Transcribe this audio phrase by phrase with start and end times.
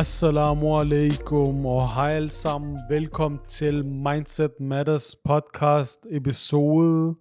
[0.00, 2.78] Assalamu alaikum og hej alle sammen.
[2.88, 7.14] Velkommen til Mindset Matters podcast episode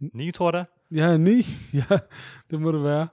[0.00, 0.64] 9, tror jeg.
[0.90, 1.30] Ja, 9.
[1.74, 1.98] Ja,
[2.50, 3.08] det må det være.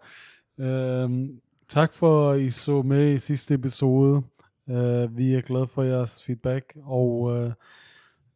[0.59, 4.23] Øhm, tak for, at I så med i sidste episode.
[4.69, 7.53] Øh, vi er glade for jeres feedback, og øh,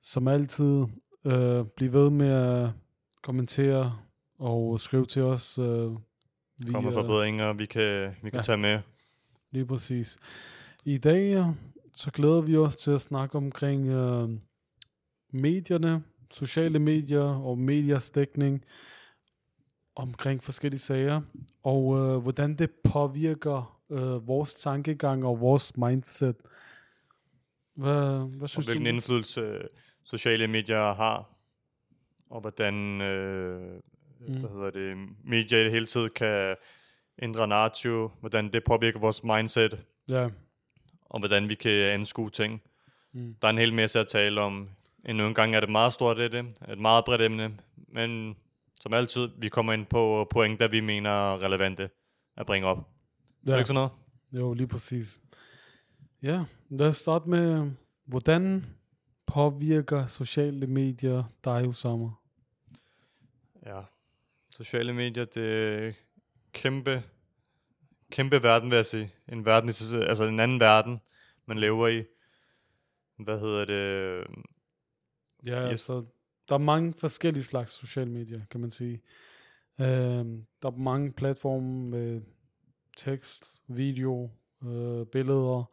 [0.02, 0.86] som altid,
[1.26, 2.70] øh, bliv ved med at
[3.24, 3.98] kommentere
[4.40, 5.58] og skrive til os.
[5.58, 5.92] Øh,
[6.66, 8.42] vi, Kommer forbedringer, vi kan, vi kan ja.
[8.42, 8.80] tage med.
[9.52, 10.18] Lige præcis.
[10.86, 11.46] I dag
[11.94, 14.30] så glæder vi os til at snakke omkring øh,
[15.34, 18.64] medierne, sociale medier og mediers dækning
[20.02, 21.22] omkring forskellige sager,
[21.64, 26.36] og øh, hvordan det påvirker øh, vores tankegang og vores mindset.
[27.76, 28.90] Hvad, hvad synes og hvilken du?
[28.90, 29.60] indflydelse
[30.04, 31.30] sociale medier har,
[32.30, 33.74] og hvordan øh,
[34.20, 34.40] mm.
[34.40, 36.56] hvad hedder det, medier i det hele tiden kan
[37.22, 39.80] ændre narrativ, hvordan det påvirker vores mindset.
[40.08, 40.30] Ja
[41.10, 42.62] og hvordan vi kan anskue ting.
[43.14, 43.36] Mm.
[43.42, 44.70] Der er en hel masse at tale om.
[45.06, 48.36] En nogle gange er det meget stort det, et meget bredt emne, men
[48.80, 51.90] som altid, vi kommer ind på point, der vi mener er relevante
[52.38, 52.78] at bringe op.
[53.46, 53.52] Ja.
[53.52, 53.92] Er det ikke sådan noget?
[54.32, 55.20] Jo, lige præcis.
[56.22, 57.72] Ja, lad os starte med,
[58.06, 58.66] hvordan
[59.26, 62.10] påvirker sociale medier dig, Osama?
[63.66, 63.82] Ja,
[64.52, 65.94] sociale medier, det er
[66.54, 67.04] kæmpe
[68.12, 69.14] kæmpe verden, vil jeg sige.
[69.28, 69.70] En verden,
[70.08, 71.00] altså en anden verden,
[71.46, 72.04] man lever i.
[73.18, 74.28] Hvad hedder det?
[75.46, 75.70] Ja, yes.
[75.70, 76.06] altså,
[76.50, 79.02] der er mange forskellige slags sociale medier, kan man sige.
[79.80, 82.22] Uh, der er mange platforme med
[82.98, 84.30] tekst, video,
[84.62, 85.64] uh, billeder,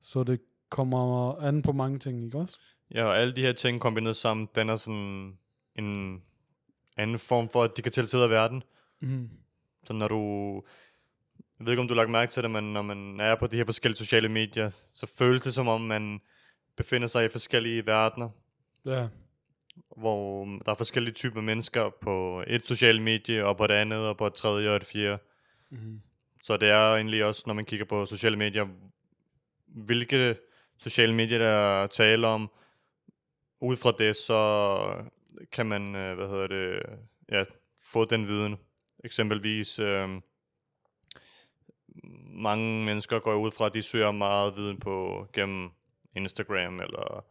[0.00, 2.58] så det kommer an på mange ting, ikke også?
[2.94, 5.38] Ja, og alle de her ting kombineret sammen, den er sådan
[5.74, 6.22] en
[6.96, 8.62] anden form for digitaliseret verden.
[9.00, 9.30] Mm.
[9.84, 10.62] Så når du
[11.58, 13.46] jeg ved ikke, om du har lagt mærke til det, men når man er på
[13.46, 16.20] de her forskellige sociale medier, så føles det som om, man
[16.76, 18.28] befinder sig i forskellige verdener.
[18.84, 19.08] Ja.
[19.96, 24.16] Hvor der er forskellige typer mennesker på et socialt medie, og på et andet, og
[24.16, 25.18] på et tredje og et fjerde.
[25.70, 26.00] Mm-hmm.
[26.44, 28.68] Så det er egentlig også, når man kigger på sociale medier,
[29.66, 30.36] hvilke
[30.78, 32.50] sociale medier, der taler om,
[33.60, 35.04] ud fra det, så
[35.52, 36.82] kan man, øh, hvad hedder det,
[37.28, 37.44] ja,
[37.82, 38.56] få den viden.
[39.04, 40.08] Eksempelvis, øh,
[42.34, 45.70] mange mennesker går ud fra, at de søger meget viden på gennem
[46.16, 47.24] Instagram eller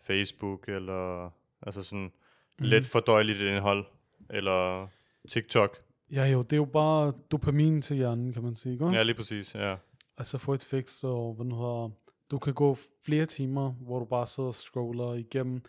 [0.00, 1.30] Facebook eller
[1.62, 2.12] altså sådan
[2.58, 2.64] mm.
[2.64, 3.84] let fordøjeligt indhold
[4.30, 4.88] eller
[5.28, 5.78] TikTok.
[6.12, 8.96] Ja jo, det er jo bare dopamin til hjernen, kan man sige, ikke også?
[8.96, 9.76] Ja, lige præcis, ja.
[10.18, 11.90] Altså få et fix, og du har,
[12.30, 15.62] du kan gå flere timer, hvor du bare sidder og scroller igennem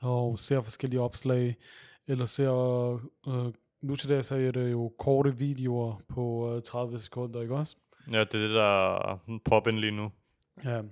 [0.00, 1.56] og ser forskellige opslag,
[2.06, 2.52] eller ser,
[3.28, 7.54] øh, nu til dag så er det jo korte videoer på øh, 30 sekunder, ikke
[7.54, 7.76] også?
[8.12, 10.12] Ja, det er det, der er poppen lige nu.
[10.64, 10.82] Ja.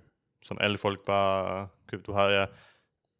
[0.43, 2.03] Som alle folk bare køber.
[2.03, 2.47] Du har, ja,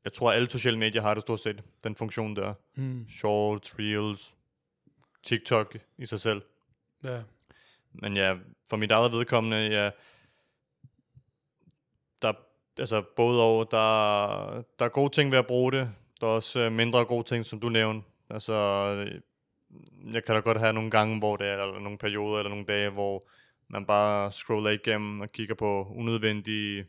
[0.07, 2.55] jeg tror, alle sociale medier har det stort set, den funktion der.
[2.75, 3.09] Hmm.
[3.09, 4.35] Shorts, Reels,
[5.23, 6.43] TikTok i sig selv.
[7.05, 7.21] Ja.
[7.93, 8.35] Men ja,
[8.71, 9.91] for mit eget vedkommende, ja,
[12.23, 12.33] der,
[12.79, 15.91] altså både over, der, der er gode ting ved at bruge det.
[16.21, 18.09] Der er også øh, mindre gode ting, som du nævnte.
[18.31, 18.55] Altså,
[20.13, 22.65] jeg kan da godt have nogle gange, hvor det er, eller nogle perioder, eller nogle
[22.65, 23.29] dage, hvor
[23.69, 26.87] man bare scroller igennem og kigger på unødvendige,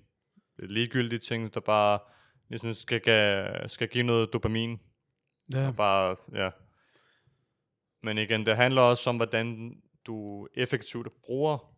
[0.57, 1.99] ligegyldige ting, der bare
[2.50, 4.80] ligesom skal, skal give noget dopamin.
[5.53, 5.68] Ja.
[5.68, 6.50] Og bare, ja.
[8.03, 9.78] Men igen, det handler også om, hvordan
[10.08, 11.74] du effektivt bruger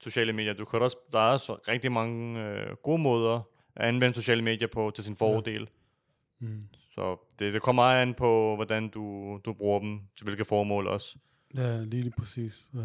[0.00, 0.52] sociale medier.
[0.52, 3.40] Du kan også, der er også rigtig mange øh, gode måder
[3.76, 5.60] at anvende sociale medier på til sin fordel.
[6.40, 6.46] Ja.
[6.46, 6.62] Mm.
[6.90, 10.86] Så det, det kommer meget an på, hvordan du, du bruger dem, til hvilke formål
[10.86, 11.18] også.
[11.56, 12.68] Ja, lige, lige præcis.
[12.72, 12.80] Uh,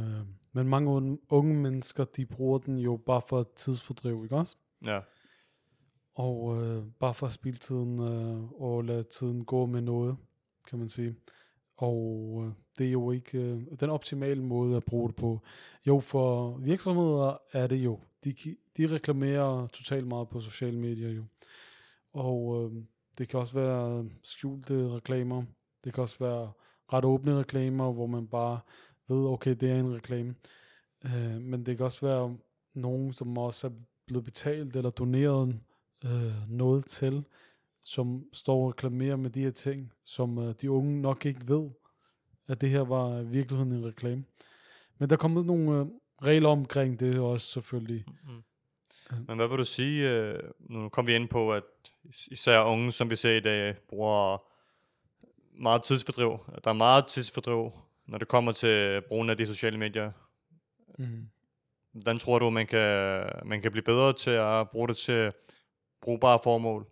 [0.54, 4.56] men mange unge, unge mennesker, de bruger den jo bare for tidsfordriv, ikke også?
[4.86, 5.00] Ja.
[6.20, 10.18] Og øh, bare for at spille tiden øh, og lade tiden gå med noget,
[10.70, 11.16] kan man sige.
[11.78, 15.42] Og øh, det er jo ikke øh, den optimale måde at bruge det på.
[15.88, 18.00] Jo, for virksomheder er det jo.
[18.24, 18.36] De,
[18.78, 21.24] de reklamerer totalt meget på sociale medier jo.
[22.14, 22.84] Og øh,
[23.18, 25.44] det kan også være skjulte reklamer.
[25.84, 26.52] Det kan også være
[26.94, 28.60] ret åbne reklamer, hvor man bare
[29.08, 30.36] ved, okay, det er en reklame.
[31.06, 32.38] Øh, men det kan også være
[32.74, 33.72] nogen, som også er
[34.08, 35.60] blevet betalt eller doneret
[36.06, 37.24] øh, noget til,
[37.84, 41.70] som står og reklamerer med de her ting, som øh, de unge nok ikke ved,
[42.48, 44.24] at det her var i virkeligheden en reklame.
[44.98, 45.86] Men der er kommet nogle øh,
[46.22, 48.06] regler omkring det også selvfølgelig.
[48.24, 48.44] Mm.
[49.28, 51.64] Men hvad vil du sige, øh, nu kom vi ind på, at
[52.32, 54.38] især unge, som vi ser i dag, bruger
[55.62, 56.40] meget tidsfordriv.
[56.64, 57.72] Der er meget tidsfordriv,
[58.06, 60.12] når det kommer til brugen af de sociale medier.
[60.98, 61.30] Mm.
[61.92, 65.32] Hvordan tror du, man kan, man kan blive bedre til at bruge det til
[66.02, 66.88] brugbare formål?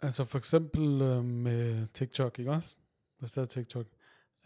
[0.00, 2.76] Altså for eksempel øh, med TikTok, ikke også?
[3.18, 3.86] Hvis det er TikTok.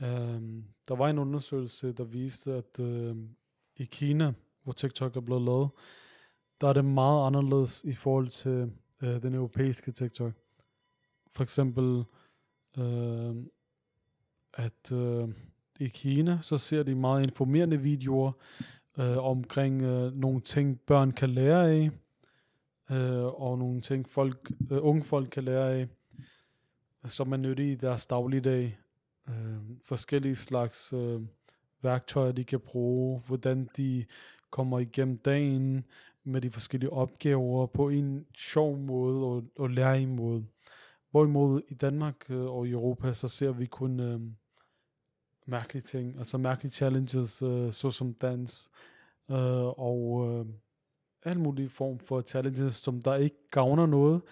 [0.01, 0.43] Øh,
[0.89, 3.17] der var en undersøgelse, der viste, at øh,
[3.77, 4.33] i Kina,
[4.63, 5.69] hvor TikTok er blevet lavet,
[6.61, 8.73] der er det meget anderledes i forhold til
[9.03, 10.33] øh, den europæiske TikTok.
[11.33, 12.05] For eksempel,
[12.79, 13.37] øh,
[14.55, 15.29] at øh,
[15.81, 18.33] i Kina, så ser de meget informerende videoer
[18.99, 21.91] øh, omkring øh, nogle ting, børn kan lære af,
[22.91, 25.89] øh, og nogle ting, folk, øh, unge folk kan lære af,
[27.07, 28.79] som er nyttige i deres dagligdag
[29.29, 31.21] øh, forskellige slags øh,
[31.83, 34.05] værktøjer, de kan bruge, hvordan de
[34.51, 35.85] kommer igennem dagen
[36.25, 40.45] med de forskellige opgaver på en sjov måde og, og lære måde.
[41.11, 44.21] Hvorimod i Danmark øh, og i Europa, så ser vi kun øh,
[45.47, 48.71] mærkelige ting, altså mærkelige challenges, øh, såsom dans
[49.31, 50.47] øh, og øh,
[51.25, 54.23] alle mulige form for challenges, som der ikke gavner noget,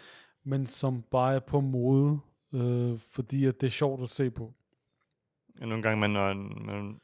[0.44, 2.18] men som bare er på mode,
[2.52, 4.54] øh, fordi at det er sjovt at se på.
[5.60, 6.10] Ja, nogle gange man,
[6.66, 7.00] man,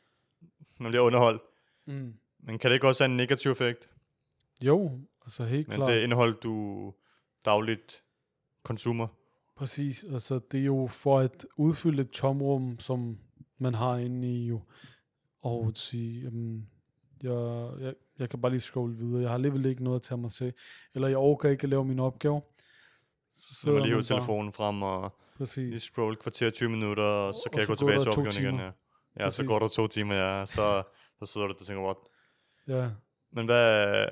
[0.80, 1.42] man bliver underholdt.
[1.86, 2.14] Mm.
[2.38, 3.90] Men kan det ikke også have en negativ effekt?
[4.62, 5.88] Jo, altså helt Men klart.
[5.88, 6.94] Men det indhold, du
[7.44, 8.02] dagligt
[8.62, 9.06] konsumer.
[9.56, 13.18] Præcis, altså det er jo for at udfylde et tomrum, som
[13.58, 14.60] man har inde i jo,
[15.40, 16.70] og sige, jamen,
[17.22, 20.18] jeg, jeg, jeg kan bare lige scrolle videre, jeg har alligevel ikke noget at tage
[20.18, 20.52] mig til,
[20.94, 22.42] eller jeg overgår ikke at lave min opgave.
[23.32, 25.68] Så sidder lige telefonen frem og Præcis.
[25.68, 28.44] lige scroll kvarter 20 minutter, og så kan og jeg så gå tilbage til opgaven
[28.44, 28.58] igen.
[28.58, 29.36] Ja, ja Præcis.
[29.36, 30.82] så går der to timer, ja, så,
[31.18, 31.96] så sidder du og tænker, what?
[32.68, 32.90] Ja.
[33.32, 34.06] Men hvad,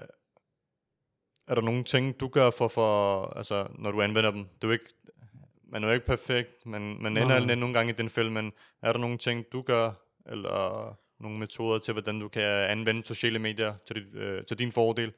[1.49, 4.47] er der nogle ting, du gør for, for altså, når du anvender dem?
[4.62, 4.94] Du er ikke,
[5.64, 7.55] man er jo ikke perfekt, men man ender Nej.
[7.55, 9.93] nogle gange i den film, men er der nogle ting, du gør,
[10.26, 10.88] eller
[11.20, 15.12] nogle metoder til, hvordan du kan anvende sociale medier til, dit, øh, til din fordel?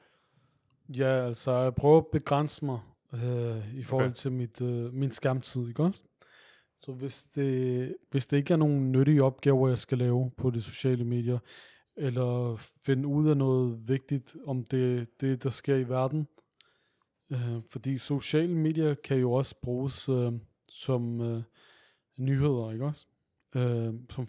[0.89, 2.81] Ja, altså jeg prøver at begrænse mig
[3.15, 4.15] øh, i forhold okay.
[4.15, 6.03] til mit, øh, min skærmtid, ikke også?
[6.81, 10.63] Så hvis det, hvis det ikke er nogen nyttige opgaver, jeg skal lave på de
[10.63, 11.39] sociale medier,
[11.97, 12.57] eller
[12.87, 16.29] finde ud af noget vigtigt om det, det der sker i verden,
[17.33, 20.33] øh, fordi sociale medier kan jo også bruges øh,
[20.69, 21.43] som øh,
[22.19, 23.07] nyheder, ikke også?
[23.57, 24.29] Øh, som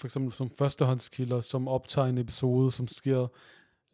[0.00, 3.26] for eksempel som førstehåndskilder, som optager en episode, som sker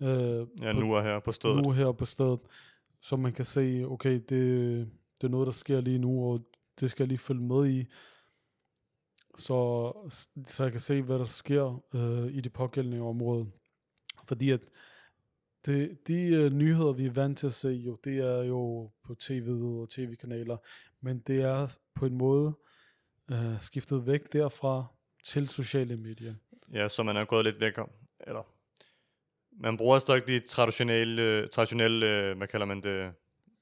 [0.03, 1.63] øh, ja, nu er her på stedet.
[1.63, 2.41] Nu her på stedet
[3.01, 6.41] så man kan se, okay, det, det er noget, der sker lige nu, og
[6.81, 7.87] det skal jeg lige følge med i,
[9.39, 9.93] så,
[10.47, 13.51] så jeg kan se, hvad der sker øh, i det pågældende område.
[14.29, 14.61] Fordi at
[15.67, 19.15] det, de øh, nyheder, vi er vant til at se, jo, det er jo på
[19.15, 20.57] tv og tv-kanaler,
[21.01, 22.55] men det er på en måde
[23.31, 24.85] øh, skiftet væk derfra
[25.27, 26.35] til sociale medier.
[26.73, 27.73] Ja, så man er gået lidt væk,
[28.27, 28.43] eller
[29.61, 33.13] man bruger stadig de traditionelle, traditionelle hvad kalder man det,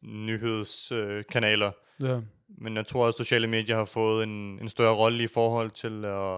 [0.02, 1.70] nyhedskanaler.
[2.00, 2.20] Ja.
[2.48, 5.70] Men jeg tror også, at sociale medier har fået en, en større rolle i forhold
[5.70, 6.34] til at,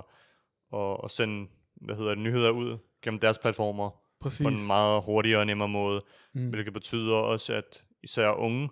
[0.80, 3.90] at, at sende hvad hedder det, nyheder ud gennem deres platformer.
[4.20, 4.42] Præcis.
[4.42, 6.04] På en meget hurtigere og nemmere måde.
[6.32, 6.48] Mm.
[6.48, 8.68] Hvilket betyder også, at især unge,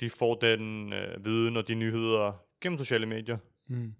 [0.00, 3.38] de får den øh, viden og de nyheder gennem sociale medier.
[3.68, 3.94] Mm.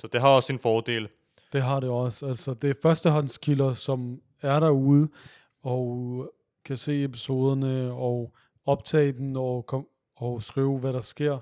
[0.00, 1.08] Så det har også sin fordel.
[1.52, 2.26] Det har det også.
[2.26, 5.08] Altså, det er førstehåndskilder, som er derude,
[5.62, 6.32] og
[6.64, 8.34] kan se episoderne, og
[8.66, 9.86] optage den, og, kom,
[10.16, 11.38] og skrive, hvad der sker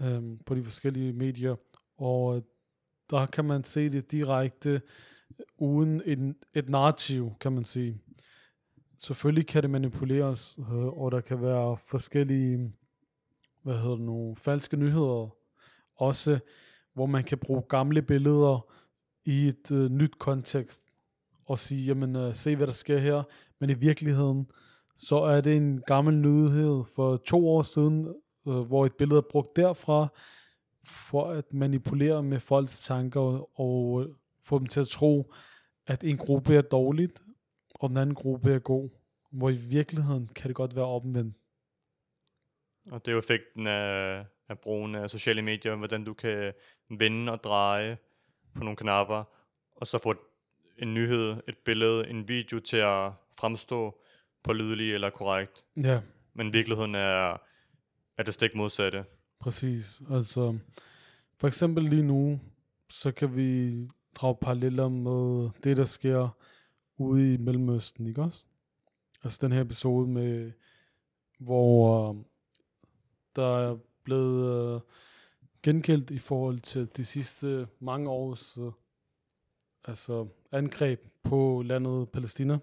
[0.00, 1.56] øhm, på de forskellige medier.
[1.98, 2.42] Og øh,
[3.10, 4.80] der kan man se det direkte, øh,
[5.58, 8.00] uden en, et narrativ, kan man sige.
[8.98, 12.72] Selvfølgelig kan det manipuleres, øh, og der kan være forskellige,
[13.62, 15.36] hvad hedder det nu, falske nyheder,
[15.96, 16.38] også
[16.94, 18.66] hvor man kan bruge gamle billeder
[19.24, 20.82] i et øh, nyt kontekst
[21.46, 23.22] og sige, jamen øh, se hvad der sker her,
[23.60, 24.50] men i virkeligheden,
[24.96, 28.14] så er det en gammel nyhed for to år siden,
[28.48, 30.08] øh, hvor et billede er brugt derfra,
[30.84, 34.06] for at manipulere med folks tanker og, og
[34.44, 35.34] få dem til at tro,
[35.86, 37.22] at en gruppe er dårligt,
[37.74, 38.90] og den anden gruppe er god.
[39.32, 41.36] Hvor i virkeligheden kan det godt være omvendt.
[42.90, 46.52] Og det er jo effekten af, af brugen af sociale medier, hvordan du kan
[46.88, 47.98] vende og dreje
[48.54, 49.24] på nogle knapper,
[49.76, 50.14] og så få
[50.78, 54.00] en nyhed, et billede, en video til at fremstå
[54.42, 55.64] pålidelig eller korrekt.
[55.82, 56.00] Ja.
[56.34, 57.36] Men virkeligheden er,
[58.18, 59.04] er det stik modsatte.
[59.40, 60.02] Præcis.
[60.10, 60.58] Altså,
[61.38, 62.40] for eksempel lige nu,
[62.88, 66.28] så kan vi drage paralleller med det, der sker
[66.96, 68.44] ude i Mellemøsten, ikke også?
[69.24, 70.52] Altså den her episode med,
[71.38, 72.16] hvor øh,
[73.36, 73.76] der er
[74.10, 74.80] blevet øh,
[75.62, 78.72] gengældt i forhold til de sidste mange års øh,
[79.84, 82.58] altså angreb på landet Palæstina,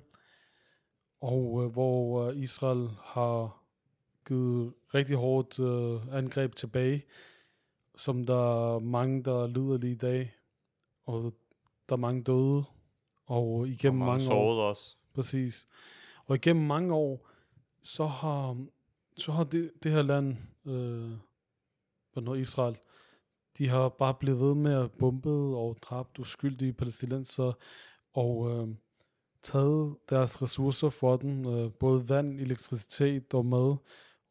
[1.21, 3.63] og øh, hvor øh, Israel har
[4.27, 7.05] givet rigtig hårdt øh, angreb tilbage,
[7.95, 10.35] som der er mange, der lider lige i dag,
[11.05, 11.33] og
[11.89, 12.63] der er mange døde,
[13.25, 14.95] og igennem og mange år, også.
[15.13, 15.67] præcis,
[16.25, 17.29] og igennem mange år,
[17.81, 18.65] så har,
[19.17, 21.11] så har det, det her land, øh,
[22.17, 22.77] og nu Israel,
[23.57, 27.53] de har bare blevet ved med at bombe og dræbt uskyldige palæstinenser,
[28.13, 28.67] og øh,
[29.41, 33.75] taget deres ressourcer for den, øh, både vand, elektricitet og mad,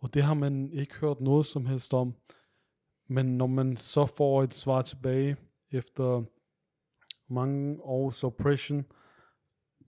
[0.01, 2.15] og det har man ikke hørt noget som helst om.
[3.09, 5.37] Men når man så får et svar tilbage
[5.71, 6.23] efter
[7.29, 8.85] mange års oppression,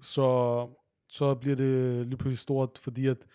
[0.00, 0.68] så,
[1.08, 3.26] så bliver det lige pludselig stort, fordi at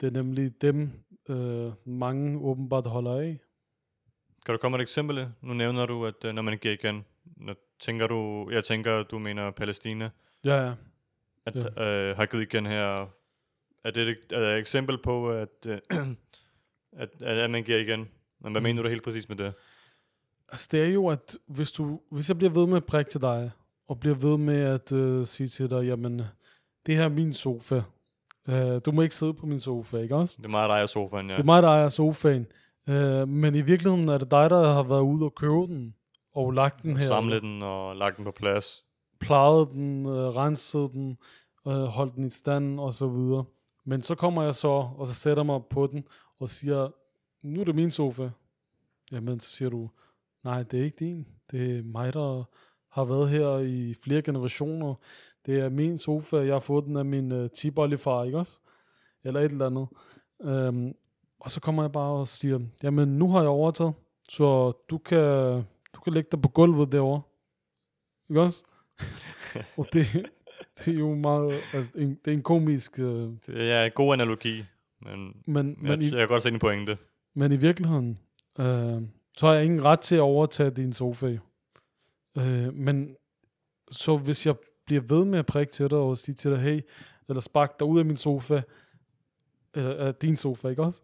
[0.00, 0.90] det er nemlig dem,
[1.28, 3.40] øh, mange åbenbart holder af.
[4.46, 5.28] Kan du komme med et eksempel?
[5.42, 7.04] Nu nævner du, at øh, når man giver igen,
[7.36, 10.10] når tænker du, jeg tænker, du mener Palæstina,
[10.44, 10.72] Ja, ja.
[11.46, 12.10] at ja.
[12.10, 13.06] øh, har givet igen her.
[13.84, 15.78] Er det et, er det et eksempel på, at, øh,
[17.02, 18.08] at, at, at man giver igen?
[18.40, 18.62] Men hvad Mm.
[18.64, 19.52] mener du helt præcis med det?
[20.48, 23.20] Altså det er jo, at hvis, du, hvis jeg bliver ved med at prikke til
[23.20, 23.50] dig,
[23.88, 26.22] og bliver ved med at øh, sige til dig, jamen,
[26.86, 27.82] det her er min sofa.
[28.48, 30.34] Øh, du må ikke sidde på min sofa, ikke også?
[30.38, 31.34] Det er meget dig og sofaen, ja.
[31.34, 32.46] Det er mig, der ejer sofaen.
[32.88, 35.94] Øh, men i virkeligheden er det dig, der har været ude og købe den,
[36.34, 37.06] og lagt den her.
[37.06, 38.84] Samle den og lagt den på plads.
[39.20, 41.18] plejet den, øh, renset den,
[41.66, 43.44] øh, holdt den i stand og så videre.
[43.84, 46.04] Men så kommer jeg så, og så sætter mig på den,
[46.40, 46.90] og siger,
[47.42, 48.30] nu er det min sofa.
[49.12, 49.90] Jamen, så siger du,
[50.44, 51.26] nej, det er ikke din.
[51.50, 52.44] Det er mig, der
[52.90, 54.94] har været her i flere generationer.
[55.46, 58.60] Det er min sofa, jeg har fået den af min øh, tibollefar, ikke også?
[59.24, 59.88] Eller et eller andet.
[60.42, 60.94] Øhm,
[61.40, 63.94] og så kommer jeg bare og siger, jamen nu har jeg overtaget,
[64.28, 65.18] så du kan,
[65.94, 67.22] du kan lægge dig på gulvet derovre.
[68.30, 68.62] Ikke også?
[69.78, 70.06] og det,
[70.78, 74.14] det er jo meget, altså, en, det er en komisk, øh, Det er en god
[74.14, 74.64] analogi,
[75.00, 76.98] men, men, men men, jeg, i, jeg kan godt se din pointe.
[77.34, 78.18] men i virkeligheden,
[78.58, 79.02] øh,
[79.36, 81.38] så har jeg ingen ret til at overtage din sofa.
[82.38, 83.16] Øh, men
[83.90, 84.54] så hvis jeg
[84.86, 86.80] bliver ved med at prikke til dig og sige til dig, hey,
[87.28, 88.62] eller spark dig ud af min sofa,
[89.74, 91.02] eller af din sofa, ikke også?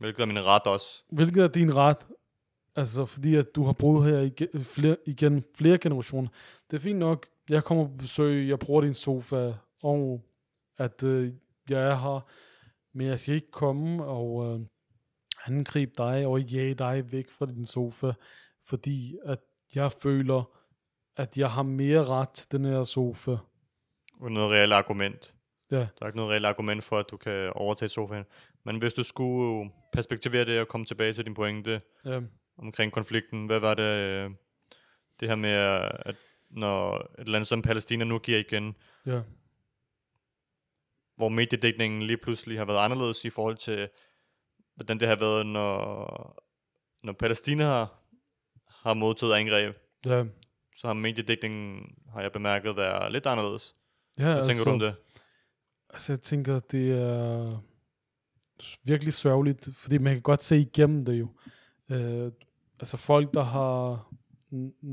[0.00, 1.02] Hvilket er min ret også.
[1.10, 2.06] Hvilket er din ret,
[2.76, 6.28] altså fordi at du har boet her igen flere, igen flere generationer.
[6.70, 9.52] Det er fint nok, jeg kommer på besøg, jeg bruger din sofa,
[9.82, 10.24] og
[10.78, 11.32] at øh,
[11.70, 12.28] jeg er her,
[12.92, 14.60] men jeg skal ikke komme og øh,
[15.46, 18.12] angribe dig og jage dig væk fra din sofa,
[18.66, 19.38] fordi at
[19.74, 20.42] jeg føler,
[21.16, 23.36] at jeg har mere ret til den her sofa.
[24.20, 25.34] Uden noget reelt argument.
[25.70, 28.24] Ja, Der er ikke noget reelt argument for, at du kan overtage sofaen.
[28.64, 32.20] Men hvis du skulle perspektivere det og komme tilbage til din pointe ja,
[32.58, 34.30] omkring konflikten, hvad var det, øh,
[35.20, 35.50] det her med,
[36.06, 36.16] at
[36.50, 39.20] når et land som Palæstina nu giver igen, ja,
[41.16, 43.88] hvor mediedækningen lige pludselig har været anderledes i forhold til,
[44.74, 46.44] hvordan det har været, når,
[47.02, 48.02] når Palæstina har,
[48.66, 50.24] har modtaget angreb, ja.
[50.76, 53.76] så har mediedækningen, har jeg bemærket, været lidt anderledes.
[54.18, 54.94] ja Hvad tænker du om det?
[55.92, 57.58] Altså, jeg tænker, det er
[58.84, 61.28] virkelig sørgeligt, fordi man kan godt se igennem det jo.
[61.88, 62.32] Øh,
[62.80, 64.06] altså folk, der har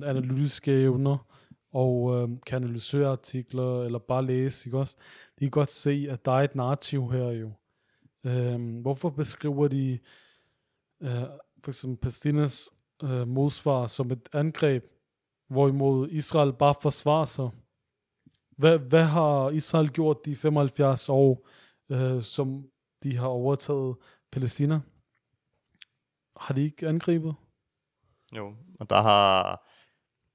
[0.04, 1.18] analytiske evner,
[1.72, 4.96] og øh, kan analysere artikler, eller bare læse, ikke også?
[5.40, 7.52] De kan godt se, at der er et narrativ her jo.
[8.24, 10.00] Øh, hvorfor beskriver de
[11.02, 11.24] øh,
[11.64, 12.72] for eksempel Palæstinas
[13.04, 14.86] øh, modsvar som et angreb,
[15.48, 17.50] hvorimod Israel bare forsvarer sig?
[18.58, 21.48] Hvad, hvad har Israel gjort de 75 år,
[21.90, 22.70] øh, som
[23.04, 23.96] de har overtaget
[24.32, 24.80] Palæstina?
[26.40, 27.36] Har de ikke angrebet?
[28.36, 29.64] Jo, og der har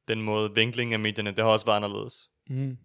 [0.08, 2.30] den måde vinkling af medierne, det har også været anderledes.
[2.48, 2.78] Mm.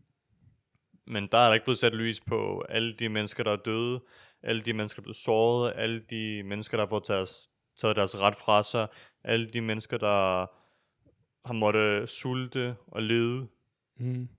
[1.08, 4.04] Men der er der ikke blevet sat lys på alle de mennesker, der er døde,
[4.44, 7.96] alle de mennesker, der er blevet såret, alle de mennesker, der har fået deres, taget
[7.96, 8.88] deres ret fra sig,
[9.24, 10.46] alle de mennesker, der
[11.48, 13.48] har måttet sulte og lede,
[14.00, 14.30] Mm.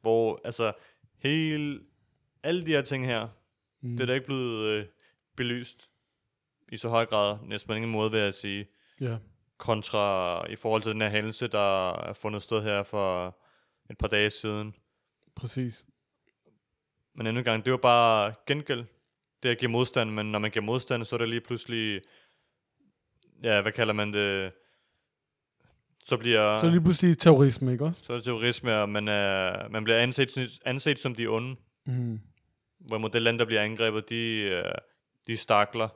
[0.00, 0.72] Hvor altså
[1.18, 1.80] hele,
[2.42, 3.28] alle de her ting her,
[3.80, 3.90] Mm.
[3.90, 4.86] det er da ikke blevet øh,
[5.36, 5.90] belyst
[6.72, 8.66] i så høj grad, næsten på ingen måde vil jeg sige,
[9.00, 9.16] Ja.
[9.56, 13.38] kontra i forhold til den her hændelse, der er fundet sted her for
[13.90, 14.74] et par dage siden.
[15.34, 15.86] Præcis.
[17.14, 18.84] Men endnu en gang, det var bare gengæld.
[19.42, 22.02] Det at give modstand, men når man giver modstand, så er det lige pludselig,
[23.42, 24.52] ja, hvad kalder man det,
[26.08, 26.58] så bliver...
[26.58, 28.02] Så er det lige pludselig terrorisme, ikke også?
[28.04, 31.56] Så er det terrorisme, og man, er, man bliver anset, anset som de onde.
[31.86, 32.20] Mm.
[32.78, 34.64] Hvorimod det land, der bliver angrebet, de, øh,
[35.26, 35.88] de stakler.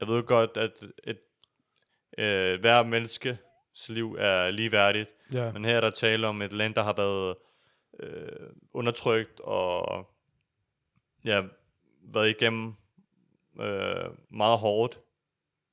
[0.00, 0.72] Jeg ved godt, at
[1.04, 1.18] et,
[2.18, 3.38] øh, hver menneskes
[3.88, 5.10] liv er ligeværdigt.
[5.32, 5.52] Ja.
[5.52, 7.36] Men her er der tale om et land, der har været
[8.00, 10.06] øh, undertrykt og
[11.24, 11.42] ja,
[12.12, 12.74] været igennem
[13.60, 15.00] øh, meget hårdt.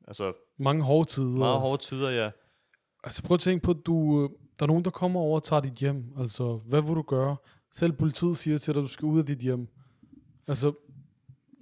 [0.07, 1.37] Altså Mange hårde tider.
[1.37, 2.31] meget hårde tider, ja.
[3.05, 5.43] Altså prøv at tænke på, at du, øh, der er nogen, der kommer over og
[5.43, 6.13] tager dit hjem.
[6.19, 7.35] Altså, hvad vil du gøre?
[7.71, 9.67] Selv politiet siger til dig, at du skal ud af dit hjem.
[10.47, 10.73] Altså,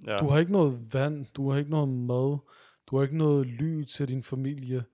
[0.06, 0.18] ja.
[0.18, 2.38] du har ikke noget vand, du har ikke noget mad,
[2.86, 4.84] du har ikke noget ly til din familie.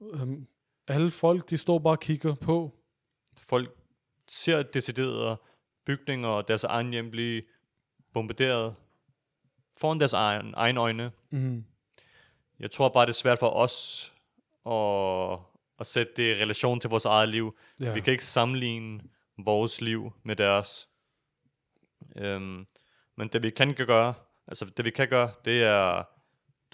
[0.00, 0.46] Um,
[0.88, 2.74] alle folk, de står bare og kigger på.
[3.38, 3.76] Folk
[4.28, 5.36] ser deciderede
[5.86, 7.42] bygninger og deres egen hjem blive
[8.12, 8.74] bombarderet
[9.76, 11.10] foran deres egen, egen øjne.
[11.30, 11.64] Mm.
[12.58, 14.08] Jeg tror bare, det er svært for os
[14.66, 15.51] at,
[15.82, 17.56] at sætte det i relation til vores eget liv.
[17.80, 17.92] Ja.
[17.92, 19.00] Vi kan ikke sammenligne
[19.38, 20.88] vores liv med deres.
[22.16, 22.66] Øhm,
[23.16, 24.14] men det vi kan gøre,
[24.46, 26.02] altså det vi kan gøre, det er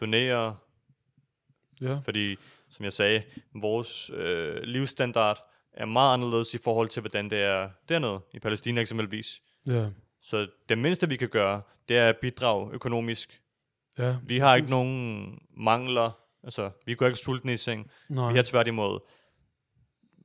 [0.00, 0.56] donere,
[1.80, 1.98] ja.
[2.04, 2.36] fordi
[2.70, 3.22] som jeg sagde,
[3.54, 8.80] vores øh, livsstandard er meget anderledes i forhold til, hvordan det er dernede, i Palæstina
[8.80, 9.42] eksempelvis.
[9.66, 9.86] Ja.
[10.20, 13.42] Så det mindste vi kan gøre, det er at bidrage økonomisk.
[13.98, 16.10] Ja, Vi har ikke nogen mangler,
[16.44, 17.90] altså vi går ikke sultne i seng.
[18.08, 18.32] Nej.
[18.32, 19.00] Vi har tværtimod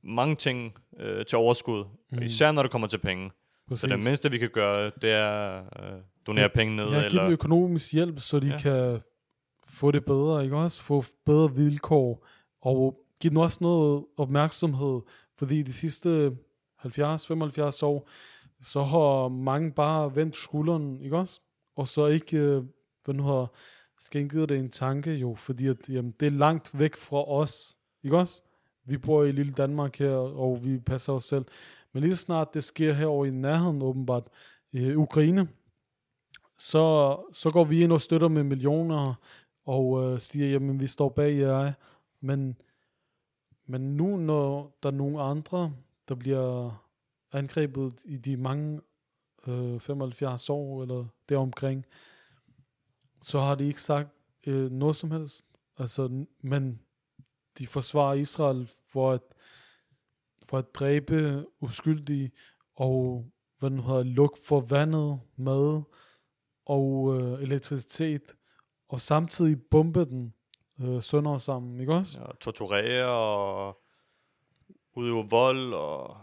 [0.04, 2.22] mange ting øh, til overskud, mm.
[2.22, 3.30] især når det kommer til penge.
[3.68, 3.80] Præcis.
[3.80, 6.84] Så det mindste vi kan gøre, det er øh, donere Ja, penge ned.
[6.84, 8.58] Ja, give eller, dem økonomisk hjælp, så de ja.
[8.58, 9.00] kan
[9.66, 10.82] få det bedre, ikke også?
[10.82, 12.26] Få bedre vilkår,
[12.62, 15.00] og give dem også noget opmærksomhed,
[15.38, 16.36] fordi de sidste
[16.86, 16.86] 70-75
[17.82, 18.08] år,
[18.62, 21.40] så har mange bare vendt skulderen, ikke også?
[21.76, 22.62] Og så ikke, øh,
[23.04, 23.50] hvad nu har
[24.00, 28.18] skænkede det en tanke jo, fordi at, jamen, det er langt væk fra os, ikke
[28.18, 28.42] også?
[28.84, 31.44] Vi bor i lille Danmark her, og vi passer os selv.
[31.92, 34.28] Men lige så snart det sker herovre i nærheden, åbenbart,
[34.72, 35.48] i øh, Ukraine,
[36.58, 39.14] så, så går vi ind og støtter med millioner,
[39.64, 41.72] og øh, siger, jamen vi står bag jer.
[42.20, 42.56] Men,
[43.66, 45.72] men nu, når der er nogle andre,
[46.08, 46.70] der bliver
[47.32, 48.80] angrebet i de mange
[49.46, 51.86] øh, 75 år, eller deromkring,
[53.24, 54.08] så har de ikke sagt
[54.46, 55.46] øh, noget som helst.
[55.78, 56.80] Altså, men
[57.58, 59.20] de forsvarer Israel for at,
[60.48, 62.32] for at dræbe uskyldige,
[62.76, 63.26] og
[63.58, 65.82] hvad nu hedder, luk for vandet, mad
[66.66, 68.36] og øh, elektricitet,
[68.88, 70.34] og samtidig bombe den
[70.80, 72.20] øh, sønder sammen, ikke også?
[72.20, 73.82] ja, torturere og
[74.94, 76.16] udøve vold og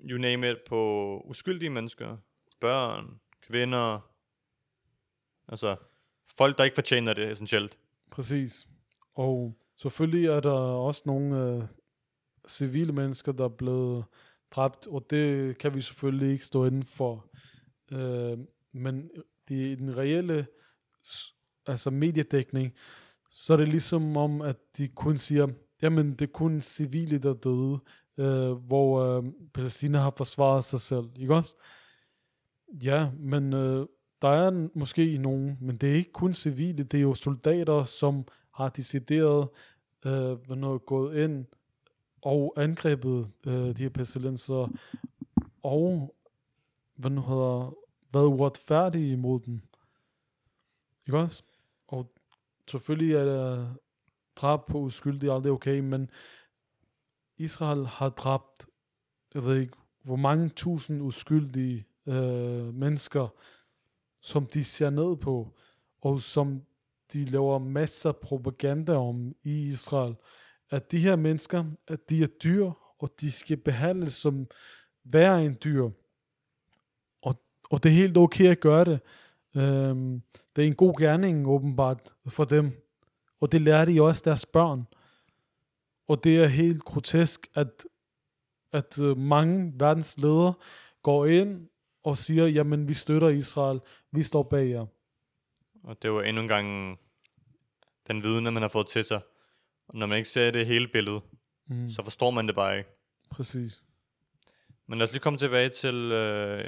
[0.00, 2.16] you name it på uskyldige mennesker.
[2.60, 4.00] Børn, kvinder.
[5.48, 5.76] Altså,
[6.38, 7.78] folk, der ikke fortjener det essentielt.
[8.10, 8.66] Præcis.
[9.14, 11.62] Og selvfølgelig er der også nogle øh,
[12.48, 14.04] civile mennesker, der er blevet
[14.50, 17.26] dræbt, og det kan vi selvfølgelig ikke stå inden for.
[17.92, 18.38] Øh,
[18.72, 19.10] men
[19.48, 20.46] det, den reelle
[21.66, 22.72] altså mediedækning,
[23.30, 25.48] så er det ligesom om, at de kun siger,
[25.82, 27.78] jamen det er kun civile, der døde,
[28.18, 31.56] øh, hvor øh, Palæstina har forsvaret sig selv, ikke også?
[32.82, 33.86] Ja, men øh,
[34.22, 38.24] der er måske nogen, men det er ikke kun civile, det er jo soldater, som
[38.50, 39.48] har decideret
[40.06, 41.46] øh, noget, gået ind
[42.22, 44.68] og angrebet øh, de her pestilenser,
[45.62, 46.14] og
[46.96, 47.74] hvad nu hedder,
[48.12, 49.60] været uretfærdige imod dem.
[51.06, 51.42] Ikke også?
[51.88, 52.12] Og
[52.70, 53.74] selvfølgelig er der
[54.36, 56.10] drab på uskyldige aldrig okay, men
[57.36, 58.66] Israel har dræbt,
[59.34, 63.28] jeg ved ikke, hvor mange tusind uskyldige øh, mennesker,
[64.22, 65.54] som de ser ned på,
[66.00, 66.62] og som
[67.12, 70.14] de laver masser af propaganda om i Israel,
[70.70, 74.46] at de her mennesker, at de er dyr, og de skal behandles som
[75.04, 75.90] værre end dyr.
[77.22, 79.00] Og, og det er helt okay at gøre det.
[79.56, 80.22] Øhm,
[80.56, 82.88] det er en god gerning åbenbart for dem.
[83.40, 84.86] Og det lærer de også deres børn.
[86.08, 87.86] Og det er helt grotesk, at,
[88.72, 90.54] at øh, mange verdens ledere
[91.02, 91.68] går ind
[92.02, 94.86] og siger, jamen vi støtter Israel, vi står bag jer.
[95.84, 96.98] Og det er jo endnu en gang
[98.08, 99.20] den viden, man har fået til sig.
[99.88, 101.20] Og når man ikke ser det hele billede,
[101.66, 102.90] Mm, så forstår man det bare ikke.
[103.30, 103.84] præcis.
[104.86, 106.64] Men lad os lige komme tilbage til, øh,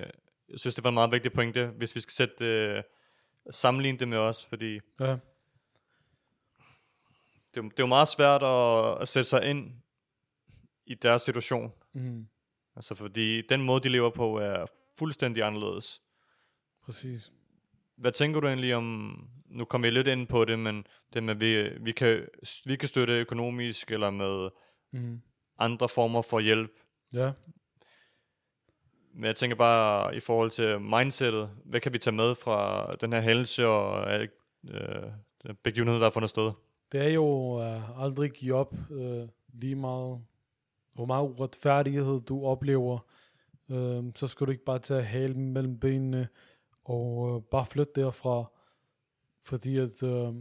[0.48, 2.82] jeg synes, det var en meget vigtig pointe, hvis vi skal sætte, øh,
[3.50, 5.06] sammenligne det med os, fordi Ja,
[7.54, 9.72] det, er det er jo meget svært at, at sætte sig ind
[10.86, 11.72] i deres situation.
[11.92, 12.26] mm,
[12.76, 14.66] Altså fordi den måde, de lever på, er
[14.98, 16.00] fuldstændig anderledes.
[16.84, 17.32] præcis.
[17.96, 21.34] Hvad tænker du egentlig om, nu kommer jeg lidt ind på det, men det med,
[21.34, 22.28] vi, vi, kan,
[22.64, 24.50] vi kan støtte økonomisk, eller med,
[24.94, 25.20] Mm,
[25.58, 26.70] andre former for hjælp.
[27.12, 27.32] Ja.
[29.14, 33.12] Men jeg tænker bare i forhold til mindsetet, hvad kan vi tage med fra den
[33.12, 34.28] her hændelse og øh,
[34.68, 36.52] øh, begivenhed, der er fundet sted?
[36.92, 40.24] Det er jo uh, aldrig give op uh, lige meget,
[40.94, 42.98] hvor meget uretfærdighed du oplever.
[43.68, 46.28] Uh, så skal du ikke bare tage halen mellem benene
[46.84, 48.44] og uh, bare flytte derfra.
[49.40, 50.34] Fordi at uh,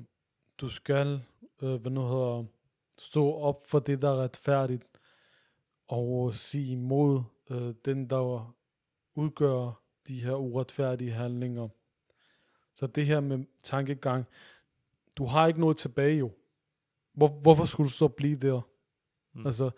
[0.57, 1.23] du skal,
[1.61, 2.45] uh, hvad nu hedder,
[2.97, 4.83] stå op for det, der er retfærdigt.
[5.87, 8.55] Og sige imod uh, den, der
[9.15, 11.67] udgør de her uretfærdige handlinger.
[12.73, 14.25] Så det her med tankegang,
[15.17, 16.31] du har ikke noget tilbage jo.
[17.13, 18.61] Hvor, hvorfor skulle du så blive der?
[19.33, 19.45] Mm.
[19.45, 19.71] Altså,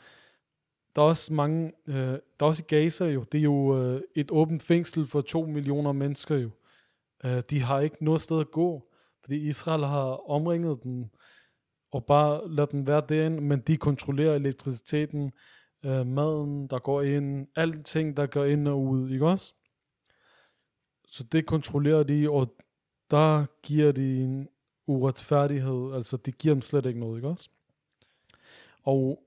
[0.95, 4.01] der er også mange, øh, der er også i Gaza jo, det er jo øh,
[4.15, 6.49] et åbent fængsel for to millioner mennesker jo.
[7.25, 8.91] Øh, de har ikke noget sted at gå,
[9.23, 11.11] fordi Israel har omringet den,
[11.91, 15.31] og bare lader den være derinde, men de kontrollerer elektriciteten,
[15.85, 19.53] øh, maden, der går ind, alting, der går ind og ud, ikke også?
[21.07, 22.55] Så det kontrollerer de, og
[23.11, 24.47] der giver de en
[24.87, 27.49] uretfærdighed, altså det giver dem slet ikke noget, ikke også?
[28.83, 29.24] Og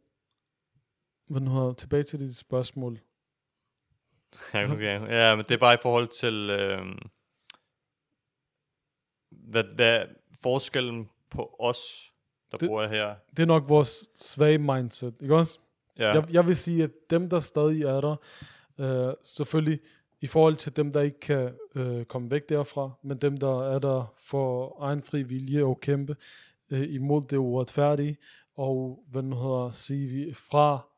[1.29, 3.01] hvad nu har tilbage til dit spørgsmål.
[4.55, 5.01] Ja, okay.
[5.09, 6.79] ja, men det er bare i forhold til, øh,
[9.31, 10.05] hvad, hvad
[10.43, 12.12] forskellen på os,
[12.51, 13.14] der det, bor her.
[13.37, 15.59] Det er nok vores svage mindset, ikke også?
[15.99, 16.12] Ja.
[16.12, 18.17] Jeg, jeg vil sige, at dem, der stadig er der,
[18.79, 19.81] øh, selvfølgelig
[20.21, 23.79] i forhold til dem, der ikke kan øh, komme væk derfra, men dem, der er
[23.79, 26.17] der for egen fri vilje og kæmpe
[26.71, 28.17] øh, imod det uretfærdige,
[28.55, 30.88] og hvad nu hedder, sige vi, fra...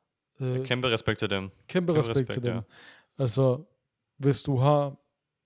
[0.40, 1.40] Øh, kæmpe respekt til dem.
[1.40, 2.54] Kæmpe, kæmpe respekt, respekt til dem.
[2.54, 2.60] Ja.
[3.18, 3.62] Altså,
[4.16, 4.96] hvis du har,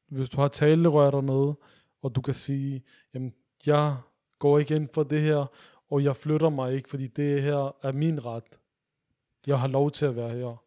[0.09, 1.57] hvis du har talerør dernede,
[2.02, 2.83] og du kan sige,
[3.14, 3.33] jamen,
[3.66, 3.96] jeg
[4.38, 5.46] går ikke ind for det her,
[5.90, 8.44] og jeg flytter mig ikke, fordi det her er min ret.
[9.46, 10.62] Jeg har lov til at være her.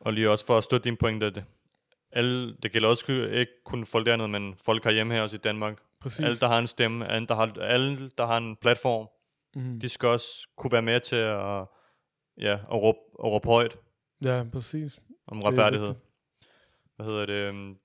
[0.00, 1.44] Og lige også for at støtte din pointe, det,
[2.12, 5.78] alle, det gælder også ikke kun folk dernede, men folk hjemme her også i Danmark.
[6.00, 6.20] Præcis.
[6.20, 9.08] Alle, der har en stemme, alle, der har, alle, der har en platform,
[9.54, 9.80] mm.
[9.80, 11.66] de skal også kunne være med til at,
[12.38, 13.76] ja, at, råbe, at råbe højt.
[14.24, 15.00] Ja, præcis.
[15.26, 15.94] Om retfærdighed.
[16.96, 17.34] Hvad hedder det?
[17.34, 17.78] Øhm,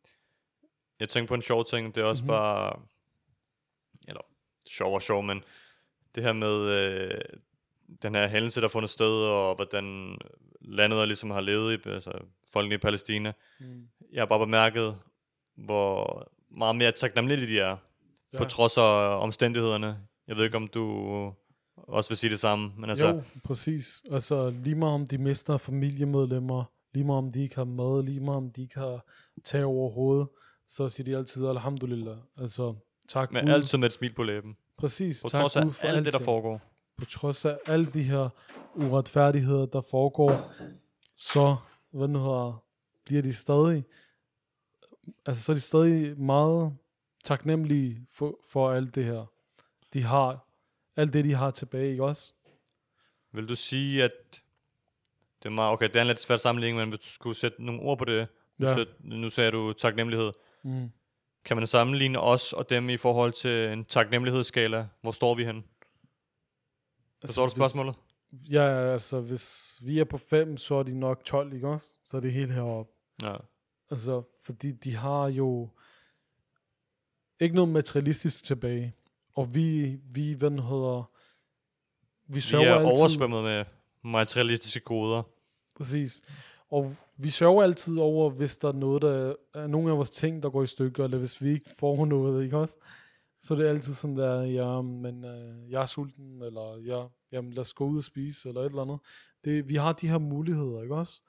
[1.00, 2.38] jeg tænker på en sjov ting, det er også mm-hmm.
[2.38, 2.80] bare,
[4.08, 4.22] eller
[4.68, 5.44] sjov og sjov, men
[6.16, 7.22] det her med øh,
[8.02, 10.18] den her hændelse, der er fundet sted, og hvordan
[10.62, 12.12] landet ligesom har levet i, altså
[12.54, 13.34] folkene i Palæstina.
[13.60, 13.88] Mm.
[14.12, 15.00] Jeg har bare bemærket,
[15.56, 17.78] hvor meget mere taknemmelige de er,
[18.34, 18.38] ja.
[18.38, 20.00] på trods af omstændighederne.
[20.28, 21.34] Jeg ved ikke, om du
[21.88, 22.72] også vil sige det samme.
[22.78, 24.04] Men altså, jo, præcis.
[24.12, 26.64] Altså lige meget om de mister familiemedlemmer,
[26.94, 29.06] lige meget om de ikke har mad, lige meget om de ikke har
[29.44, 30.28] tag over hovedet,
[30.68, 32.18] så siger de altid alhamdulillah.
[32.38, 32.76] Altså
[33.08, 33.54] tak Men Gud.
[33.54, 34.58] altid med et smil på læben.
[34.78, 35.22] Præcis.
[35.22, 36.62] På tak trods af Gud for alt det, der foregår.
[36.98, 38.30] På trods af alle de her
[38.76, 40.32] uretfærdigheder, der foregår,
[41.16, 41.56] så
[41.92, 42.64] hvad nu hedder,
[43.06, 43.84] bliver de stadig,
[45.26, 46.74] altså så er de stadig meget
[47.24, 49.26] taknemmelige for, for alt det her.
[49.94, 50.46] De har,
[51.00, 52.34] alt det de har tilbage, ikke også?
[53.32, 54.12] Vil du sige, at
[55.44, 57.64] det er meget, okay, det er en lidt svært sammenligning, men hvis du skulle sætte
[57.64, 58.28] nogle ord på det,
[58.62, 58.74] ja.
[58.76, 60.32] så, nu sagde du taknemmelighed.
[60.64, 60.90] Mm.
[61.46, 64.88] Kan man sammenligne os og dem i forhold til en taknemmelighedsskala?
[65.02, 65.64] Hvor står vi hen?
[67.22, 67.96] Forstår altså, du spørgsmålet?
[68.32, 71.98] Ja, altså hvis vi er på 5, så er de nok 12, ikke også?
[72.06, 72.92] Så er det helt heroppe.
[73.22, 73.36] Ja.
[73.92, 75.70] Altså, fordi de har jo
[77.40, 78.96] ikke noget materialistisk tilbage.
[79.40, 81.12] Og vi, vi hvad hedder,
[82.28, 83.66] vi, vi er altid, oversvømmet med
[84.04, 85.24] materialistiske goder.
[85.78, 86.22] Præcis.
[86.70, 90.44] Og vi sørger altid over, hvis der er noget, der er nogle af vores ting,
[90.44, 92.76] der går i stykker, eller hvis vi ikke får noget, ikke også?
[93.42, 97.52] Så det er altid sådan der, ja, men øh, jeg er sulten, eller ja, jamen
[97.52, 99.00] lad os gå ud og spise, eller et eller andet.
[99.46, 101.22] Det, vi har de her muligheder, ikke også?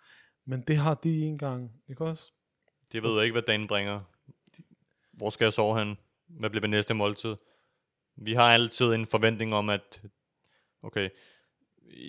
[0.45, 2.33] Men det har de en gang, ikke også?
[2.93, 4.01] De ved ikke, hvad dagen bringer.
[5.13, 5.99] Hvor skal jeg sove hen?
[6.27, 7.37] Hvad bliver det næste måltid?
[8.17, 10.03] Vi har altid en forventning om, at
[10.83, 11.09] okay,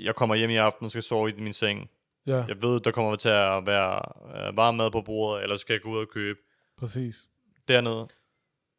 [0.04, 1.90] jeg kommer hjem i aften og skal sove i min seng.
[2.26, 2.46] Ja.
[2.46, 4.02] Jeg ved, der kommer til at være
[4.48, 6.40] øh, varm mad på bordet, eller skal jeg gå ud og købe.
[6.78, 7.30] Præcis.
[7.68, 8.08] Dernede,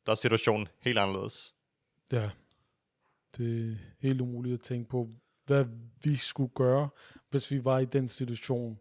[0.06, 1.54] der er situationen helt anderledes.
[2.12, 2.30] Ja,
[3.36, 5.10] det er helt umuligt at tænke på,
[5.46, 5.64] hvad
[6.04, 6.88] vi skulle gøre,
[7.30, 8.78] hvis vi var i den situation,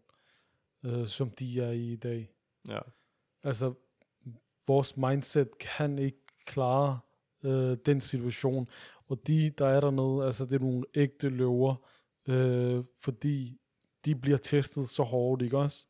[0.84, 2.30] øh, som de er i i dag.
[2.68, 2.78] Ja.
[3.42, 3.74] Altså,
[4.66, 6.98] vores mindset kan ikke klare
[7.44, 8.68] øh, den situation,
[9.08, 11.74] og de, der er dernede, altså det er nogle ægte løver,
[12.28, 13.58] øh, fordi
[14.04, 15.86] de bliver testet så hårdt, ikke også?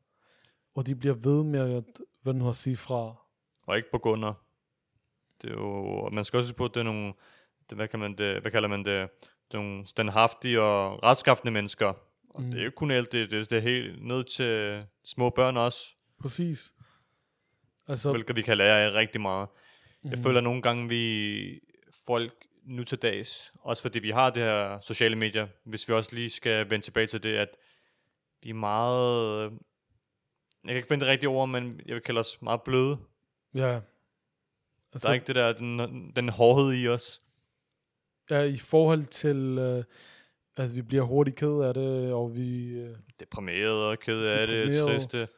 [0.74, 1.84] Og de bliver ved med at,
[2.22, 3.14] hvad nu har sige fra.
[3.66, 4.32] Og ikke på gunder.
[5.42, 7.12] Det er jo, man skal også på, at det er nogle,
[7.70, 9.08] det, hvad, kan man det, hvad kalder man det,
[9.50, 11.92] det er nogle standhaftige og retskaffende mennesker,
[12.30, 12.50] Og mm.
[12.50, 15.56] det er jo ikke kun alt, det, det, det er helt ned til små børn
[15.56, 15.94] også.
[16.20, 16.74] Præcis.
[17.88, 19.48] Altså, Hvilket vi kan lære af rigtig meget.
[20.02, 20.10] Mm.
[20.10, 20.22] Jeg Mhm.
[20.22, 21.60] føler nogle gange, vi
[22.06, 22.32] folk
[22.64, 26.30] nu til dags, også fordi vi har det her sociale medier, hvis vi også lige
[26.30, 27.48] skal vende tilbage til det, at
[28.42, 29.42] vi er meget,
[30.64, 32.98] jeg kan ikke finde det rigtige ord, men jeg vil kalde os meget bløde.
[33.54, 33.60] ja.
[34.92, 37.20] Der Altså, er ikke det der, den, den hårdhed i os.
[38.30, 39.84] ja, i forhold til, øh,
[40.56, 44.78] at vi bliver hurtigt ked af det, og vi øh, Deprimeret og ked af det,
[44.78, 45.28] triste.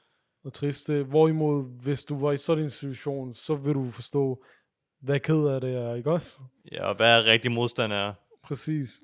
[0.45, 1.03] Er triste.
[1.03, 4.45] Hvorimod, hvis du var i sådan en situation, så vil du forstå,
[5.01, 6.41] hvad ked af det er, ikke også?
[6.73, 8.13] Ja, og hvad er rigtig modstand er.
[8.43, 9.03] Præcis.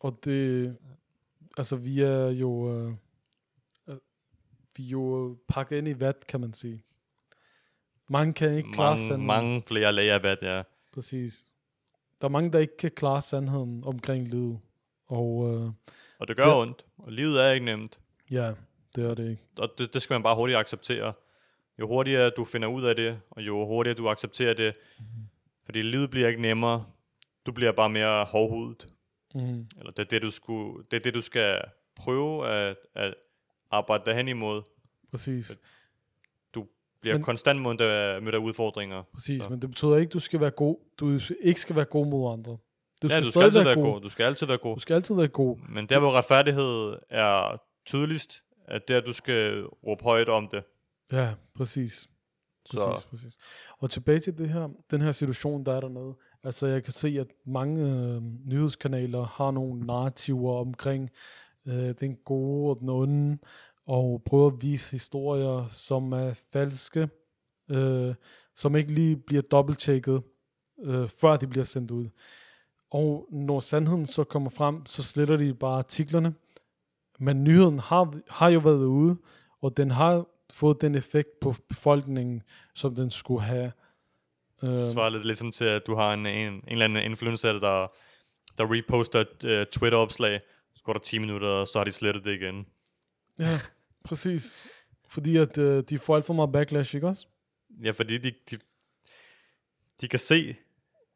[0.00, 0.76] Og det,
[1.56, 2.92] altså vi er jo, øh,
[3.88, 3.96] øh,
[4.76, 6.82] vi er jo pakket ind i vat, kan man sige.
[8.08, 9.26] Mange kan ikke klare Mange, sandheden.
[9.26, 10.62] mange flere lag af det er.
[10.94, 11.44] Præcis.
[12.20, 14.58] Der er mange, der ikke kan klare sandheden omkring livet.
[15.06, 15.70] Og øh,
[16.18, 16.60] Og det gør Ja.
[16.60, 16.86] ondt.
[16.98, 17.98] Og livet er ikke nemt.
[18.30, 18.52] ja,
[18.96, 19.42] det er det ikke.
[19.58, 21.12] Og det, det skal man bare hurtigt acceptere.
[21.80, 24.74] Jo hurtigere du finder ud af det, og jo hurtigere du accepterer det,
[25.64, 26.84] fordi livet bliver ikke nemmere,
[27.46, 28.86] du bliver bare mere hårdhudet.
[29.34, 29.40] Mm,
[29.78, 31.60] Eller det er det, du, skulle, det, er det, du skal
[31.96, 33.14] prøve at, at
[33.70, 34.62] arbejde derhen imod.
[35.10, 35.60] præcis.
[36.54, 36.66] Du
[37.00, 39.02] bliver Men- konstant mødt af, mødt af udfordringer.
[39.14, 39.48] Præcis, Så.
[39.48, 40.76] men det betyder ikke, du skal være god.
[40.98, 42.56] Du ikke skal være god mod andre.
[43.02, 43.92] Du skal, ja, du skal altid være være god.
[43.92, 44.00] god.
[44.00, 44.74] Du skal altid være god.
[44.76, 45.58] Du skal altid være god.
[45.68, 50.64] Men der, hvor retfærdighed er tydeligst, at der, du skal råbe højt om det.
[51.12, 52.08] Ja, præcis.
[52.70, 53.38] Præcis, Så præcis.
[53.78, 56.14] Og tilbage til det her, den her situation, der er dernede.
[56.44, 61.10] Altså, jeg kan se, at mange øh, nyhedskanaler har nogle narrativer omkring
[61.66, 63.38] øh, den gode og den onde,
[63.86, 67.08] og prøver at vise historier, som er falske,
[67.70, 68.14] øh,
[68.56, 70.22] som ikke lige bliver dobbelttjekket,
[70.82, 72.08] øh, før de bliver sendt ud.
[72.90, 76.34] Og når sandheden så kommer frem, så sletter de bare artiklerne.
[77.18, 79.16] Men nyheden har, har jo været ude,
[79.62, 82.42] og den har fået den effekt på befolkningen,
[82.74, 83.72] som den skulle have.
[84.62, 87.52] Øh, det svarer lidt ligesom til, at du har en, en, en eller anden influencer,
[87.52, 87.86] der,
[88.58, 90.40] der reposter et uh, Twitter-opslag,
[90.74, 92.66] så går der 10 minutter, og så har de slettet det igen.
[93.38, 93.60] ja,
[94.04, 94.64] præcis.
[95.08, 97.26] Fordi at øh, de får alt for meget backlash, ikke også?
[97.82, 98.58] Ja, fordi de, de,
[100.00, 100.56] de kan se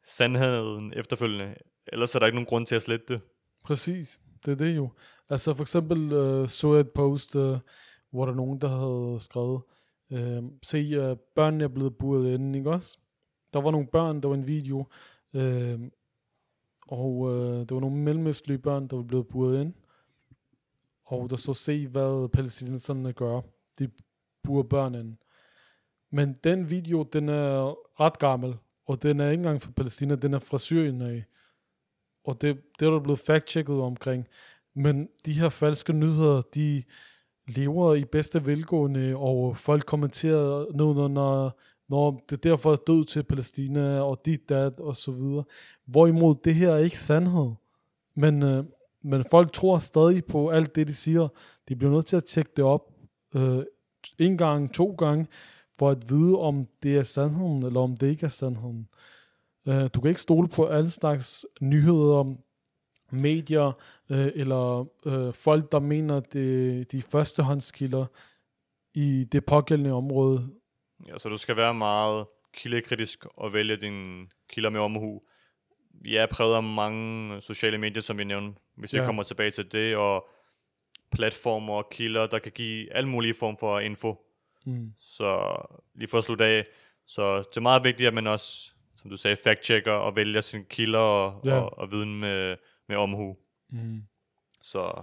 [0.05, 1.55] sandheden efterfølgende.
[1.87, 3.21] Ellers er der ikke nogen grund til at slette det.
[3.65, 4.91] Præcis, det er det jo.
[5.29, 7.59] Altså for eksempel øh, så jeg et post, øh,
[8.11, 9.63] hvor der er nogen, der havde skrevet,
[10.11, 12.99] øh, se, øh, børnene er blevet buret inden, ikke også?
[13.53, 14.87] Der var nogle børn, der var en video,
[15.35, 15.81] øh,
[16.89, 19.75] og øh, der var nogle mellemøstlige børn, der var blevet buret ind.
[21.05, 23.41] Og der så se, hvad palæstinenserne gør.
[23.79, 23.89] De
[24.43, 25.19] burer børn.
[26.11, 28.55] Men den video, den er ret gammel,
[28.87, 31.25] og den er ikke engang fra Palæstina, den er fra Syrien af.
[32.31, 34.27] Og det, det er der blevet fact-checket omkring.
[34.75, 36.83] Men de her falske nyheder, de
[37.49, 43.23] lever i bedste velgående, og folk kommenterer nu, når, når det derfor er død til
[43.23, 45.45] Palæstina, og dit, dat, og så videre.
[45.87, 47.51] Hvorimod det her er ikke sandhed.
[48.15, 48.65] Men, øh,
[49.03, 51.29] men folk tror stadig på alt det, de siger.
[51.69, 52.93] De bliver nødt til at tjekke det op
[53.35, 53.63] øh,
[54.19, 55.27] en gang, to gange,
[55.79, 58.89] for at vide, om det er sandheden, eller om det ikke er sandheden.
[58.93, 59.20] Øh,
[59.67, 62.35] du kan ikke stole på alle slags nyheder,
[63.13, 63.73] medier,
[64.11, 68.07] øh, eller øh, folk, der mener, at det de er førstehåndskilder
[68.95, 70.51] i det pågældende område.
[71.07, 75.23] Ja, så du skal være meget kildekritisk og vælge dine kilder med omhu.
[76.03, 79.01] Vi er præget af mange sociale medier, som vi nævnte, hvis Ja.
[79.01, 80.29] vi kommer tilbage til det, og
[81.13, 84.17] platformer og kilder, der kan give alle mulige form for info.
[84.67, 84.93] Mm.
[84.99, 85.55] Så
[85.95, 86.67] lige for at slutte af,
[87.07, 90.65] så det er meget vigtigt, at man også, som du sagde, fact-checker og vælger sine
[90.65, 91.61] kilder og, Ja.
[91.61, 92.57] og, og viden med,
[92.89, 93.37] med omhu.
[93.71, 94.03] Mm.
[94.63, 95.03] Så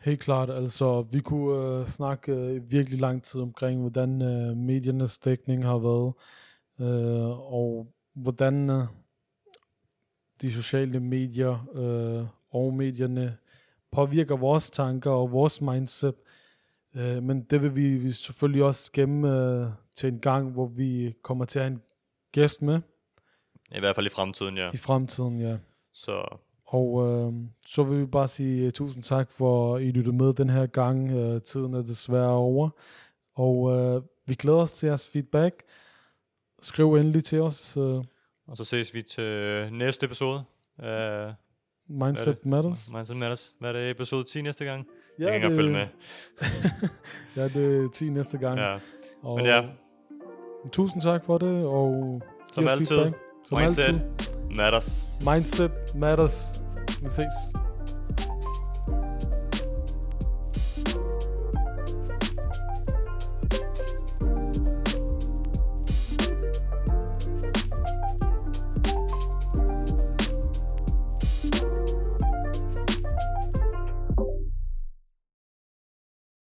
[0.00, 5.18] Helt klart, altså vi kunne øh, snakke øh, virkelig lang tid omkring, hvordan øh, mediernes
[5.18, 6.12] dækning har været,
[6.80, 8.84] øh, og hvordan øh,
[10.42, 13.36] de sociale medier øh, og medierne
[13.92, 16.14] påvirker vores tanker og vores mindset.
[16.96, 21.14] Øh, men det vil vi, vi selvfølgelig også gemme øh, til en gang, hvor vi
[21.22, 21.82] kommer til at have en
[22.32, 22.80] gæst med
[23.76, 24.70] i hvert fald i fremtiden, ja.
[24.74, 25.56] i fremtiden, ja.
[25.92, 27.32] Så Og øh,
[27.66, 30.66] så vil vi bare sige uh, tusind tak for, at I lyttede med den her
[30.66, 31.14] gang.
[31.14, 32.70] Uh, tiden er desværre over.
[33.34, 35.62] Og uh, vi glæder os til jeres feedback.
[36.62, 37.76] Skriv endelig til os.
[37.76, 38.04] Uh,
[38.46, 40.44] og så ses vi til næste episode
[40.78, 41.34] af
[41.88, 42.90] Mindset Matters.
[42.92, 43.54] Mindset Matters.
[43.58, 44.86] Hvad er det, episode 10 næste gang?
[45.18, 45.86] Ja, jeg kan ikke engang følge med.
[47.36, 48.58] ja, det er 10 næste gang.
[48.58, 48.78] Ja.
[49.22, 49.68] Og, Men ja,
[50.72, 53.16] Tusind tak for det, og som altid, feedback.
[53.44, 54.00] Som mindset altid.
[54.56, 55.18] matters.
[55.24, 56.62] Mindset Matters.
[57.02, 57.52] Vi ses.